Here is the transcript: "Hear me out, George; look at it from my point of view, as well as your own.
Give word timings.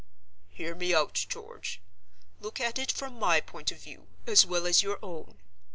"Hear 0.49 0.73
me 0.73 0.95
out, 0.95 1.13
George; 1.29 1.79
look 2.39 2.59
at 2.59 2.79
it 2.79 2.91
from 2.91 3.19
my 3.19 3.39
point 3.39 3.71
of 3.71 3.83
view, 3.83 4.07
as 4.25 4.47
well 4.47 4.65
as 4.65 4.81
your 4.81 4.97
own. 5.05 5.37